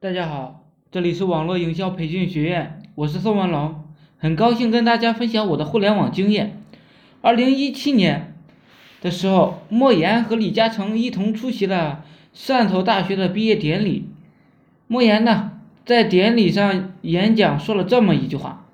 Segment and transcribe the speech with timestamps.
[0.00, 3.82] 大家好，这里是网络营销培训学院，我是宋文龙，
[4.18, 6.62] 很高兴跟大家分享我的互联网经验。
[7.20, 8.36] 二零一七年
[9.00, 14.08] 的时候，莫言和李嘉诚一同出席了汕头大学的毕业典礼。
[14.86, 18.66] 莫言呢，在典礼上演讲说了这么一句话：“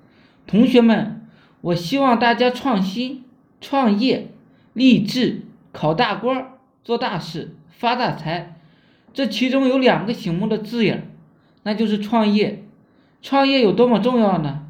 [0.45, 1.27] 同学们，
[1.61, 3.23] 我希望大家创新、
[3.59, 4.27] 创业、
[4.73, 6.49] 励志、考大官、
[6.83, 8.51] 做大事、发大财。”
[9.11, 11.09] 这其中有两个醒目的字眼，
[11.65, 12.63] 那就是创业。
[13.21, 14.61] 创业有多么重要呢？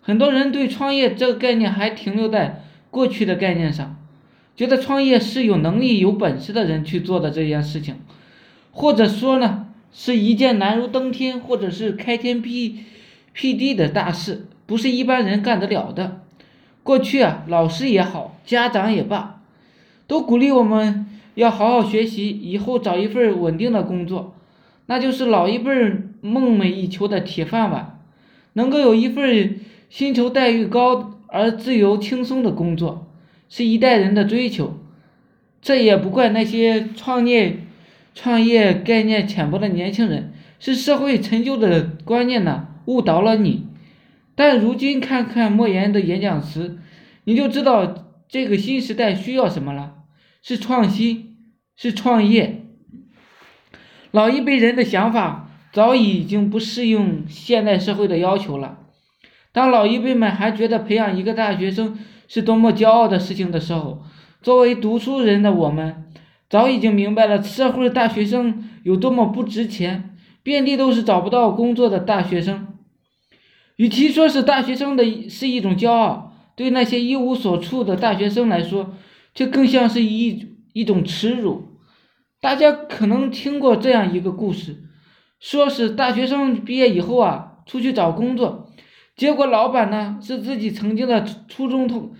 [0.00, 3.96] 很多人对创业这个概念还停留在过去的概念上，
[4.56, 8.00] 觉得创业是有能力、有本事的人去做的这件事情，
[8.72, 12.80] 或者说呢，是一件难如登天或者是开天辟
[13.32, 16.22] 辟地的大事，不是一般人干得了的。
[16.82, 19.40] 过去啊，老师也好，家长也罢，
[20.08, 21.06] 都鼓励我们。
[21.34, 24.34] 要好好学习，以后找一份稳定的工作，
[24.84, 25.72] 那就是老一辈
[26.22, 27.98] 梦寐以求的铁饭碗。
[28.54, 29.60] 能够有一份
[29.90, 33.12] 薪酬待遇高而自由轻松的工作，
[33.50, 34.78] 是一代人的追求。
[35.60, 37.58] 这也不怪那些创业、
[38.14, 43.66] 创业概念浅薄的年轻人，是社会陈旧的观念呢误导了你。
[44.34, 46.78] 但如今看看莫言的演讲词，
[47.24, 49.94] 你就知道这个新时代需要什么了。
[50.42, 51.36] 是创新，
[51.76, 52.64] 是创业。
[54.10, 58.78] 老一辈人的想法早已经不适应现代社会的要求了。
[59.52, 64.02] 当老一辈们还觉得培养一个大学生是多么骄傲的事情的时候，
[64.42, 66.04] 作为读书人的我们
[66.48, 72.68] 早已经明白了社会大学生有多么不值钱，遍地都是找不到工作的大学生。
[73.76, 78.94] 与其说是大学生的是一种骄傲，对那些一无所处的大学生来说。
[79.34, 81.78] 这更像是一一种耻辱。
[82.40, 84.76] 大家可能听过这样一个故事，
[85.42, 88.70] 说是大学生毕业以后啊，出去找工作，
[89.16, 92.14] 结果老板呢是自己曾经的初中同、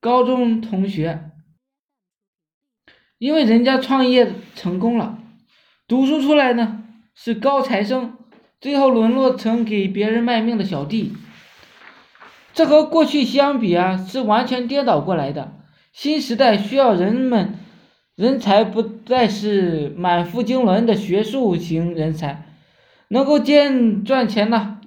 [0.00, 1.32] 高中同学，
[3.18, 5.18] 因为人家创业成功了，
[5.86, 6.82] 读书出来呢
[7.14, 8.16] 是高材生，
[8.58, 11.12] 最后沦落成给别人卖命的小弟。
[12.54, 15.52] 这和过去相比啊，是完全颠倒过来的。
[15.92, 17.58] 新时代需要人们
[18.16, 22.46] 人才不再是满腹经纶的学术型人才，
[23.08, 24.78] 能够兼赚钱呢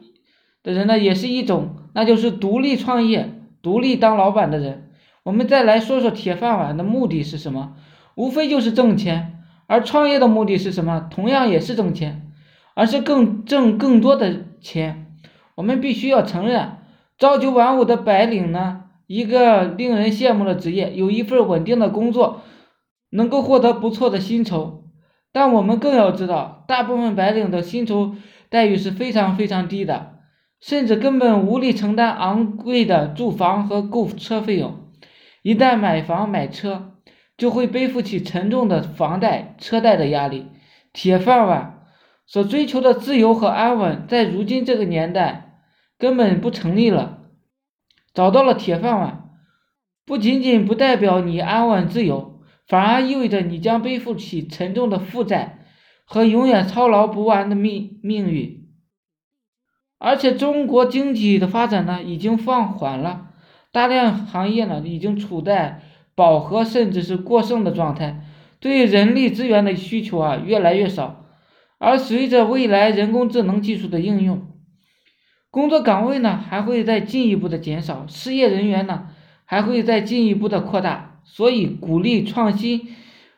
[0.63, 3.29] 的人呢也是一种，那就是独立创业、
[3.61, 4.89] 独立当老板的人。
[5.21, 7.75] 我们再来说说铁饭碗的目的是什么？
[8.15, 11.07] 无非就是挣钱，而创业的目的是什么？
[11.11, 12.31] 同样也是挣钱，
[12.73, 15.05] 而是更挣更多的钱。
[15.53, 16.77] 我们必须要承认，
[17.19, 18.85] 朝九晚五的白领呢。
[19.05, 22.41] 一个令人羡慕的职业，有一份稳定的工作，
[23.09, 24.85] 能够获得不错的薪酬。
[25.31, 28.15] 但我们更要知道，大部分白领的薪酬
[28.49, 30.19] 待遇是非常非常低的，
[30.59, 34.89] 甚至根本无力承担昂贵的住房和购车费用。
[35.41, 36.93] 一旦买房买车，
[37.37, 40.47] 就会背负起沉重的房贷、车贷的压力。
[40.91, 41.85] 铁饭碗
[42.25, 45.61] 所追求的自由和安稳，在如今这个年代
[45.97, 47.19] 根本不成立了。
[48.13, 49.29] 找到了铁饭碗，
[50.05, 52.38] 不仅仅不代表你安稳自由，
[52.69, 55.65] 反而意味着你将背负起沉重的负债
[56.05, 58.69] 和永远操劳不完的命命运。
[59.97, 63.31] 而且中国经济的发展呢，已经放缓了，
[63.73, 65.81] 大量行业呢已经处在
[66.15, 68.23] 饱和甚至是过剩的状态，
[68.59, 71.25] 对人力资源的需求啊越来越少。
[71.79, 74.47] 而随着未来人工智能技术的应用，
[75.49, 79.07] 工作岗位呢还会再进一步的减少，失业人员呢
[79.45, 82.87] 还会再进一步的扩大，所以鼓励创新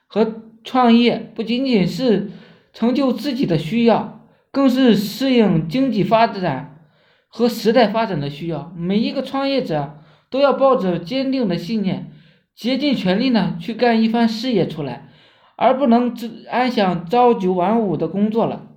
[0.08, 2.32] 和创业不仅仅是
[2.74, 6.86] 成就自己的需要，更是适应经济发展
[7.28, 8.74] 和时代发展的需要。
[8.76, 10.00] 每一个创业者
[10.30, 12.12] 都要抱着坚定的信念，
[12.56, 15.10] 竭尽全力呢去干一番事业出来，
[15.58, 18.68] 而不能只安享朝九晚五的工作了。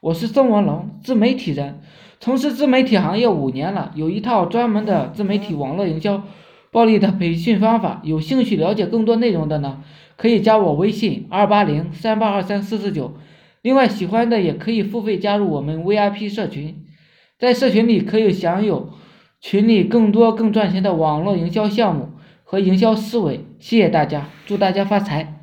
[0.00, 1.80] 我是宋文龙，自媒体人。
[2.18, 6.22] 从事自媒体行业五年了，有一套专门的自媒体网络营销
[6.72, 8.00] 暴力的培训方法。
[8.02, 9.84] 有兴趣了解更多内容的呢，
[10.16, 13.14] 可以加我微信二八零三八二三四四九。
[13.60, 16.84] 另外，喜欢的也可以付费加入我们 VIP 社群，
[17.38, 18.90] 在社群里可以享有
[19.40, 22.08] 群里更多更赚钱的网络营销项目
[22.42, 23.44] 和营销思维。
[23.60, 25.41] 谢谢大家，祝大家发财。